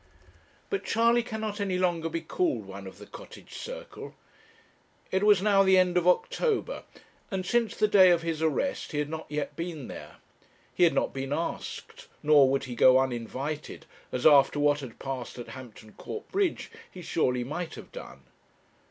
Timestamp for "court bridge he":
15.93-17.03